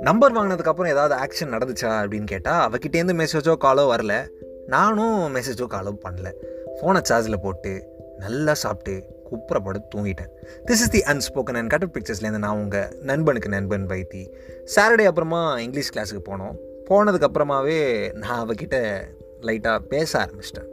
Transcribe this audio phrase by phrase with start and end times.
[0.00, 4.26] Number வாங்கினதுக்கப்புறம் ஏதாவது action நடந்துச்சா அப்படின்னு கேட்டால் அவகிட்டேருந்து மெசேஜோ காலோ வரல.
[4.66, 6.32] நானும் மெசேஜோ காலோ பண்ணல.
[6.80, 7.84] ஃபோனை சார்ஜில் போட்டு
[8.18, 10.28] நல்லா சாப்பிட்டு குப்புறப்படு தூங்கிட்டேன்.
[10.66, 14.28] This is the unspoken and cutter பிக்சர்ஸ்லேருந்து நான் உங்கள் நண்பனுக்கு நண்பன் வைத்தி.
[14.76, 16.56] சாட்டர்டே அப்புறமா இங்கிலீஷ் கிளாஸுக்கு போனோம்.
[16.90, 19.04] போனதுக்கப்புறமாவே நான் அவகிட்ட
[19.40, 20.70] லைட்டாக பேச ஆரம்பிச்சிட்டேன்.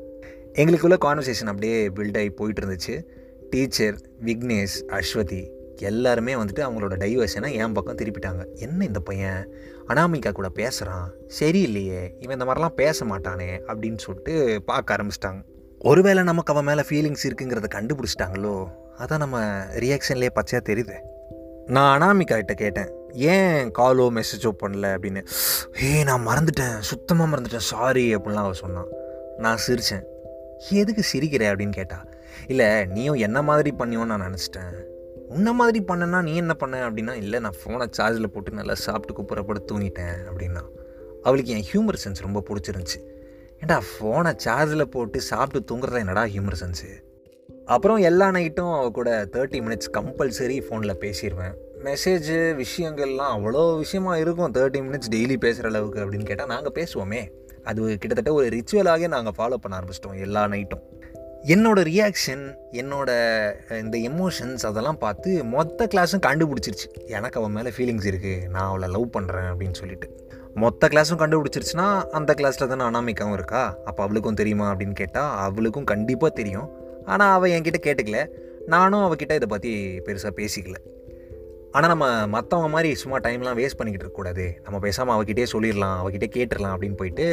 [0.53, 3.17] எங்களுக்குள்ள கான்வர்சேஷன் அப்படியே பில்டாகி போயிட்டு இருந்துச்சு.
[3.49, 8.45] டீச்சர் விக்னேஷ் அஸ்வதி எல்லாருமே வந்துட்டு அவங்களோட டைவர்ஷனை என் பக்கம் திருப்பிட்டாங்க.
[8.55, 9.53] என்ன இந்த பையன்?
[9.87, 12.11] அனாமிகா கூட பேசுகிறான் சரியில்லையே.
[12.19, 13.59] இவன் இந்த மாதிரிலாம் பேச மாட்டானே.
[13.67, 15.43] அப்படின்னு சொல்லிட்டு பார்க்க ஆரம்பிச்சிட்டாங்க.
[15.79, 18.67] ஒருவேளை நமக்கு அவன் மேலே ஃபீலிங்ஸ் இருக்குங்கிறத கண்டுபிடிச்சிட்டாங்களோ?
[18.97, 20.93] அதான் நம்ம ரியாக்ஷன்லேயே பச்சையாக தெரியுது.
[21.65, 22.89] நான் அனாமிகா கிட்ட கேட்டேன்.
[23.13, 24.97] ஏன் காலோ மெசேஜோ பண்ணல?
[24.97, 25.25] அப்படின்னு.
[25.81, 26.79] ஏய் நான் மறந்துட்டேன்.
[26.79, 27.57] சுத்தமாக மறந்துட்டேன்.
[27.57, 28.87] சாரி அப்படின்லாம் அவள் சொன்னான்.
[29.37, 30.03] நான் சிரித்தேன்
[30.69, 32.05] எதுக்கு சிரிக்கிற அப்படின்னு கேட்டா
[32.47, 34.73] இல்லை நீயும் என்ன மாதிரி பண்ணியோன்னு நான் நினச்சிட்டேன்.
[35.27, 36.89] உன்ன மாதிரி பண்ணனா நீ என்ன பண்ண?
[36.89, 40.17] அப்படின்னா இல்லை நான் ஃபோனை சார்ஜில் போட்டு நல்லா சாப்பிட்டு குப்புறப்பட தூங்கிட்டேன்.
[40.29, 40.63] அப்படின்னா
[41.23, 42.99] அவளுக்கு என் ஹியூமர் சென்ஸ் ரொம்ப பிடிச்சிருந்துச்சி.
[43.59, 46.89] ஏண்டா ஃபோனை சார்ஜில் போட்டு சாப்பிட்டு தூங்குறதா என்னடா ஹியூமர் சென்ஸு
[47.65, 54.53] அப்புறம் எல்லா நைட்டும் அவள் கூட தேர்ட்டி மினிட்ஸ் கம்பல்சரி ஃபோனில் பேசிடுவேன் மெசேஜு விஷயங்கள்லாம் அவ்வளோ விஷயமா இருக்கும்.
[54.53, 57.21] தேர்ட்டி மினிட்ஸ் டெய்லி பேசுகிற அளவுக்கு அப்படின்னு கேட்டால் நாங்கள் பேசுவோமே.
[57.69, 60.85] அது கிட்டத்தட்ட ஒரு ரிச்சுவலாகவே நாங்கள் ஃபாலோ பண்ண ஆரம்பிச்சிட்டோம் எல்லா நைட்டும்
[61.51, 63.11] என்னோட ரியாக்ஷன் என்னோட
[63.81, 66.87] இந்த எமோஷன்ஸ் அதெல்லாம் பார்த்து மொத்த கிளாஸும் கண்டுபிடிச்சிருச்சு.
[67.17, 70.07] எனக்கு அவன் மேலே ஃபீலிங்ஸ் இருக்குது நான் அவளை லவ் பண்ணுறேன் அப்படின்னு சொல்லிட்டு.
[70.53, 73.63] மொத்த கிளாஸும் கண்டுபிடிச்சிருச்சுன்னா அந்த கிளாஸில் தானே அனாமிக்காவும் இருக்கா?
[73.85, 76.69] அப்போ அவளுக்கும் தெரியுமா அப்படின்னு கேட்டால் அவளுக்கும் கண்டிப்பாக தெரியும்.
[77.05, 78.21] ஆனால் அவள் என்கிட்ட கேட்டுக்கல.
[78.65, 79.73] நானும் அவகிட்ட இதை பற்றி
[80.05, 80.77] பெருசாக பேசிக்கல.
[81.71, 82.05] ஆனால் நம்ம
[82.39, 87.27] மற்றவங்க மாதிரி சும்மா டைம்லாம் வேஸ்ட் பண்ணிக்கிட்டு இருக்கக்கூடாது நம்ம பேசாமல் அவகிட்டே சொல்லிடலாம் அவகிட்டே கேட்டுடலாம் அப்படின்னு போயிட்டு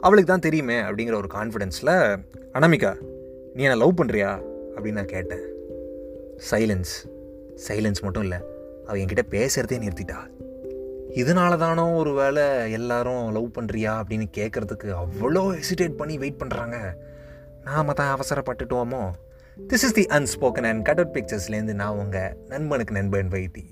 [0.00, 1.92] அவளுக்கு தான் தெரியுமே அப்படிங்கிற ஒரு கான்ஃபிடென்ஸில்
[2.52, 2.92] அனாமிகா
[3.54, 4.30] நீ என்னை லவ் பண்ணுறியா
[4.74, 5.44] அப்படின்னு நான் கேட்டேன்.
[6.50, 6.92] சைலன்ஸ்
[7.68, 8.38] சைலன்ஸ் மட்டும் இல்லை
[8.86, 10.18] அவள் என்கிட்ட பேசுகிறதே நிறுத்திட்டா.
[11.14, 16.76] இதனால தானோ ஒரு வேளை எல்லாரும் லவ் பண்ணுறியா அப்படின்னு கேட்குறதுக்கு அவ்வளோ ஹெசிடேட் பண்ணி வெயிட் பண்ணுறாங்க
[17.64, 19.10] நாம் தான் அவசரப்பட்டுட்டோமோ?
[19.62, 23.64] This is the unspoken and cut out பிக்சர்ஸ்லேருந்து நான் உங்கள் நண்பனுக்கு நண்பன் வைத்தி.